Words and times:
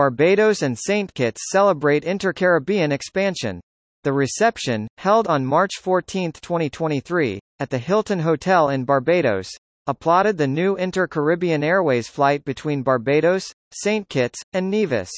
Barbados 0.00 0.62
and 0.62 0.78
St. 0.78 1.12
Kitts 1.12 1.50
celebrate 1.50 2.04
inter-Caribbean 2.04 2.90
expansion. 2.90 3.60
The 4.02 4.14
reception, 4.14 4.88
held 4.96 5.28
on 5.28 5.44
March 5.44 5.72
14, 5.78 6.32
2023, 6.32 7.38
at 7.58 7.68
the 7.68 7.76
Hilton 7.76 8.20
Hotel 8.20 8.70
in 8.70 8.86
Barbados, 8.86 9.50
applauded 9.86 10.38
the 10.38 10.46
new 10.46 10.74
Inter-Caribbean 10.76 11.62
Airways 11.62 12.08
flight 12.08 12.46
between 12.46 12.82
Barbados, 12.82 13.52
St. 13.72 14.08
Kitts, 14.08 14.38
and 14.54 14.70
Nevis. 14.70 15.10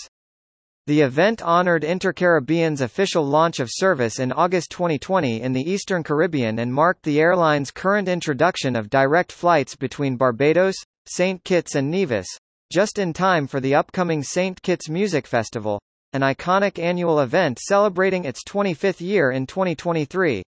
The 0.89 1.03
event 1.03 1.41
honored 1.43 1.85
Inter-Caribbean's 1.85 2.80
official 2.80 3.25
launch 3.25 3.61
of 3.61 3.69
service 3.71 4.19
in 4.19 4.33
August 4.33 4.73
2020 4.73 5.43
in 5.43 5.53
the 5.53 5.62
Eastern 5.62 6.03
Caribbean 6.03 6.59
and 6.59 6.75
marked 6.75 7.05
the 7.05 7.21
airline's 7.21 7.71
current 7.71 8.09
introduction 8.09 8.75
of 8.75 8.91
direct 8.91 9.30
flights 9.30 9.77
between 9.77 10.17
Barbados, 10.17 10.75
St. 11.07 11.45
Kitts 11.45 11.77
and 11.77 11.89
Nevis, 11.89 12.27
just 12.73 12.98
in 12.98 13.12
time 13.12 13.46
for 13.46 13.61
the 13.61 13.75
upcoming 13.75 14.23
St. 14.23 14.61
Kitts 14.62 14.89
Music 14.89 15.27
Festival, 15.27 15.79
an 16.14 16.22
iconic 16.22 16.79
annual 16.79 17.21
event 17.21 17.58
celebrating 17.58 18.25
its 18.25 18.43
25th 18.45 19.03
year 19.03 19.31
in 19.31 19.46
2023. 19.46 20.43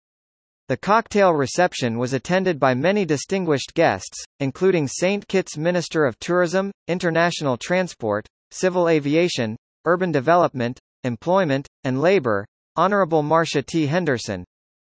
The 0.69 0.77
cocktail 0.77 1.33
reception 1.33 1.99
was 1.99 2.13
attended 2.13 2.61
by 2.61 2.75
many 2.75 3.05
distinguished 3.05 3.75
guests, 3.75 4.23
including 4.39 4.87
St. 4.87 5.27
Kitts 5.27 5.57
Minister 5.57 6.05
of 6.05 6.17
Tourism, 6.21 6.71
International 6.87 7.57
Transport, 7.57 8.25
Civil 8.53 8.89
Aviation, 8.89 9.57
Urban 9.85 10.13
Development, 10.13 10.79
Employment, 11.03 11.67
and 11.83 12.01
Labor, 12.01 12.47
Honorable 12.77 13.25
Marsha 13.25 13.67
T. 13.67 13.89
Henderson, 13.89 14.45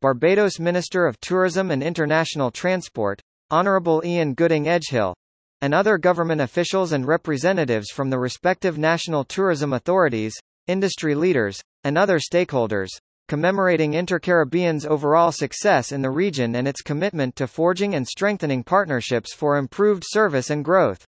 Barbados 0.01 0.61
Minister 0.61 1.05
of 1.05 1.19
Tourism 1.19 1.71
and 1.71 1.83
International 1.83 2.51
Transport, 2.51 3.19
Honorable 3.51 4.01
Ian 4.05 4.33
Gooding 4.33 4.63
Edghill, 4.63 5.13
and 5.61 5.73
other 5.73 5.97
government 5.97 6.41
officials 6.41 6.91
and 6.91 7.07
representatives 7.07 7.89
from 7.89 8.09
the 8.09 8.19
respective 8.19 8.77
national 8.77 9.23
tourism 9.23 9.73
authorities, 9.73 10.35
industry 10.67 11.15
leaders, 11.15 11.61
and 11.83 11.97
other 11.97 12.19
stakeholders, 12.19 12.89
commemorating 13.27 13.93
Inter-Caribbean's 13.93 14.85
overall 14.85 15.31
success 15.31 15.91
in 15.91 16.01
the 16.01 16.09
region 16.09 16.55
and 16.55 16.67
its 16.67 16.81
commitment 16.81 17.35
to 17.35 17.47
forging 17.47 17.95
and 17.95 18.07
strengthening 18.07 18.63
partnerships 18.63 19.33
for 19.33 19.57
improved 19.57 20.03
service 20.05 20.49
and 20.49 20.63
growth. 20.63 21.05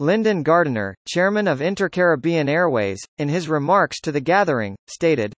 Lyndon 0.00 0.42
Gardiner, 0.42 0.94
chairman 1.06 1.46
of 1.46 1.60
Inter-Caribbean 1.60 2.48
Airways, 2.48 3.00
in 3.18 3.28
his 3.28 3.48
remarks 3.48 4.00
to 4.00 4.10
the 4.10 4.20
gathering, 4.20 4.74
stated, 4.86 5.32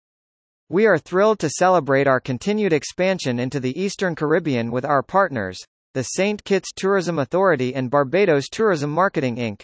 We 0.68 0.86
are 0.86 0.98
thrilled 0.98 1.38
to 1.40 1.50
celebrate 1.50 2.06
our 2.06 2.20
continued 2.20 2.72
expansion 2.72 3.38
into 3.38 3.58
the 3.58 3.78
Eastern 3.80 4.14
Caribbean 4.14 4.70
with 4.70 4.84
our 4.84 5.02
partners, 5.02 5.58
the 5.94 6.02
St. 6.02 6.42
Kitts 6.42 6.72
Tourism 6.74 7.20
Authority 7.20 7.72
and 7.72 7.88
Barbados 7.88 8.48
Tourism 8.48 8.90
Marketing 8.90 9.36
Inc. 9.36 9.62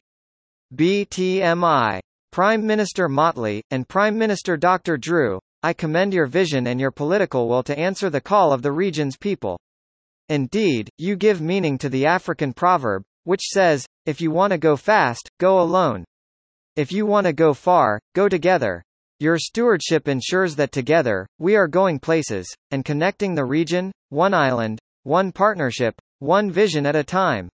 BTMI. 0.73 1.99
Prime 2.31 2.65
Minister 2.65 3.09
Mottley, 3.09 3.61
and 3.73 3.89
Prime 3.89 4.17
Minister 4.17 4.57
Dr. 4.57 4.97
Drew, 4.97 5.41
I 5.65 5.73
commend 5.73 6.15
your 6.15 6.27
vision 6.27 6.69
and 6.69 6.79
your 6.79 6.93
political 6.93 7.49
will 7.49 7.65
to 7.65 7.77
answer 7.77 8.09
the 8.11 8.21
call 8.21 8.53
of 8.53 8.63
the 8.63 8.71
region's 8.71 9.17
people. 9.17 9.59
Indeed, 10.29 10.89
you 10.99 11.17
give 11.17 11.41
meaning 11.41 11.77
to 11.79 11.89
the 11.89 12.07
African 12.07 12.53
proverb, 12.53 13.03
which 13.25 13.43
says, 13.43 13.85
if 14.07 14.21
you 14.21 14.31
want 14.31 14.53
to 14.53 14.59
go 14.59 14.77
fast, 14.77 15.29
go 15.41 15.61
alone. 15.61 16.05
If 16.77 16.93
you 16.93 17.07
want 17.07 17.27
to 17.27 17.33
go 17.33 17.55
far, 17.55 17.99
go 18.15 18.29
together. 18.29 18.85
Your 19.19 19.37
stewardship 19.37 20.07
ensures 20.07 20.55
that 20.55 20.71
together, 20.71 21.27
we 21.41 21.57
are 21.57 21.67
going 21.67 21.99
places, 21.99 22.47
and 22.71 22.85
connecting 22.85 23.35
the 23.35 23.45
region, 23.45 23.91
one 24.11 24.33
island, 24.33 24.79
one 25.03 25.33
partnership, 25.33 26.01
one 26.21 26.51
vision 26.51 26.87
at 26.87 26.95
a 26.95 27.05
time. 27.05 27.49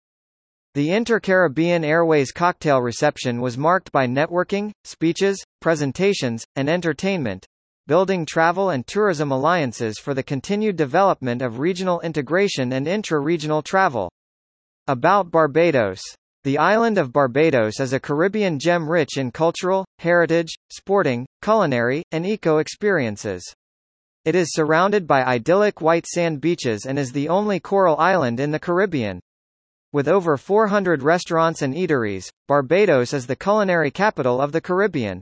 The 0.75 0.91
Inter-Caribbean 0.91 1.85
Airways 1.85 2.33
cocktail 2.33 2.83
reception 2.83 3.41
was 3.41 3.57
marked 3.57 3.91
by 3.93 4.07
networking, 4.07 4.73
speeches, 4.85 5.43
presentations, 5.63 6.45
and 6.55 6.69
entertainment, 6.69 7.47
building 7.87 8.27
travel 8.27 8.71
and 8.71 8.87
tourism 8.87 9.31
alliances 9.31 9.99
for 9.99 10.13
the 10.13 10.23
continued 10.23 10.77
development 10.77 11.41
of 11.41 11.61
regional 11.61 12.01
integration 12.01 12.73
and 12.73 12.87
intra-regional 12.87 13.63
travel. 13.63 14.11
About 14.87 15.31
Barbados. 15.31 16.03
The 16.45 16.59
island 16.59 16.99
of 16.99 17.13
Barbados 17.13 17.81
is 17.81 17.93
a 17.93 17.99
Caribbean 17.99 18.59
gem 18.59 18.89
rich 18.89 19.17
in 19.17 19.31
cultural, 19.31 19.85
heritage, 19.99 20.55
sporting, 20.71 21.27
culinary, 21.43 22.03
and 22.13 22.27
eco-experiences. 22.27 23.43
It 24.27 24.35
is 24.35 24.53
surrounded 24.53 25.07
by 25.07 25.23
idyllic 25.23 25.81
white 25.81 26.05
sand 26.05 26.41
beaches 26.41 26.85
and 26.85 26.99
is 26.99 27.13
the 27.13 27.29
only 27.29 27.61
coral 27.61 27.97
island 27.97 28.41
in 28.41 28.51
the 28.51 28.59
Caribbean. 28.59 29.21
With 29.93 30.09
over 30.09 30.37
400 30.37 31.01
restaurants 31.05 31.63
and 31.63 31.73
eateries, 31.73 32.29
Barbados 32.49 33.13
is 33.13 33.29
the 33.29 33.37
culinary 33.37 33.93
capital 33.93 34.41
of 34.41 34.51
the 34.51 34.61
Caribbean. 34.61 35.21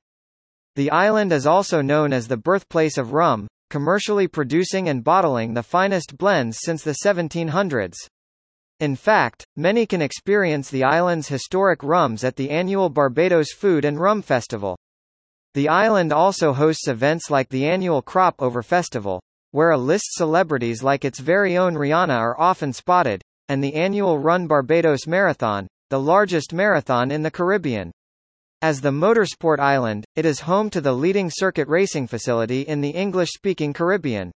The 0.76 0.90
island 0.90 1.34
is 1.34 1.46
also 1.46 1.82
known 1.82 2.14
as 2.14 2.28
the 2.28 2.38
birthplace 2.38 2.96
of 2.96 3.12
rum, 3.12 3.46
commercially 3.68 4.26
producing 4.26 4.88
and 4.88 5.04
bottling 5.04 5.52
the 5.52 5.62
finest 5.62 6.16
blends 6.16 6.60
since 6.62 6.82
the 6.82 6.96
1700s. 7.04 7.96
In 8.80 8.96
fact, 8.96 9.44
many 9.54 9.84
can 9.84 10.00
experience 10.00 10.70
the 10.70 10.84
island's 10.84 11.28
historic 11.28 11.82
rums 11.82 12.24
at 12.24 12.36
the 12.36 12.48
annual 12.48 12.88
Barbados 12.88 13.52
Food 13.52 13.84
and 13.84 14.00
Rum 14.00 14.22
Festival. 14.22 14.78
The 15.54 15.68
island 15.68 16.12
also 16.12 16.52
hosts 16.52 16.88
events 16.88 17.30
like 17.30 17.48
the 17.48 17.64
annual 17.64 18.02
Crop 18.02 18.34
Over 18.40 18.60
Festival, 18.60 19.22
where 19.52 19.70
a 19.70 19.78
list 19.78 20.06
celebrities 20.14 20.82
like 20.82 21.04
its 21.04 21.20
very 21.20 21.56
own 21.56 21.74
Rihanna 21.74 22.18
are 22.18 22.40
often 22.40 22.72
spotted, 22.72 23.22
and 23.48 23.62
the 23.62 23.74
annual 23.74 24.18
Run 24.18 24.48
Barbados 24.48 25.06
Marathon, 25.06 25.68
the 25.90 26.00
largest 26.00 26.52
marathon 26.52 27.12
in 27.12 27.22
the 27.22 27.30
Caribbean. 27.30 27.92
As 28.62 28.80
the 28.80 28.90
motorsport 28.90 29.60
island, 29.60 30.04
it 30.16 30.26
is 30.26 30.40
home 30.40 30.70
to 30.70 30.80
the 30.80 30.92
leading 30.92 31.30
circuit 31.30 31.68
racing 31.68 32.08
facility 32.08 32.62
in 32.62 32.80
the 32.80 32.90
English-speaking 32.90 33.74
Caribbean. 33.74 34.32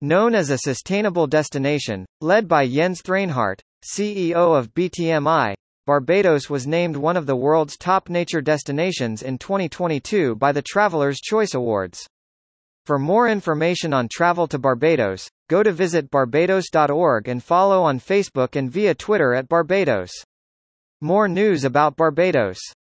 Known 0.00 0.36
as 0.36 0.50
a 0.50 0.58
sustainable 0.58 1.26
destination, 1.26 2.06
led 2.20 2.46
by 2.46 2.68
Jens 2.68 3.02
Thraenhart, 3.02 3.58
CEO 3.82 4.56
of 4.56 4.72
BTMI, 4.74 5.54
Barbados 5.86 6.50
was 6.50 6.66
named 6.66 6.96
one 6.96 7.16
of 7.16 7.26
the 7.26 7.36
world's 7.36 7.76
top 7.76 8.08
nature 8.08 8.40
destinations 8.40 9.22
in 9.22 9.38
2022 9.38 10.34
by 10.34 10.50
the 10.50 10.60
Traveler's 10.60 11.20
Choice 11.20 11.54
Awards. 11.54 12.04
For 12.84 12.98
more 12.98 13.28
information 13.28 13.92
on 13.94 14.08
travel 14.12 14.48
to 14.48 14.58
Barbados, 14.58 15.30
go 15.48 15.62
to 15.62 15.70
visit 15.70 16.10
barbados.org 16.10 17.28
and 17.28 17.40
follow 17.40 17.84
on 17.84 18.00
Facebook 18.00 18.56
and 18.56 18.68
via 18.68 18.96
Twitter 18.96 19.32
at 19.32 19.48
Barbados. 19.48 20.10
More 21.00 21.28
news 21.28 21.62
about 21.62 21.96
Barbados 21.96 22.58